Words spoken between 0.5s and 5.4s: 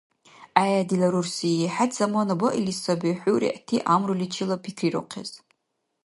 ГӀе, дила рурси, хӀед замана баили саби хӀу-регӀти гӀямруличила пикрирухъес.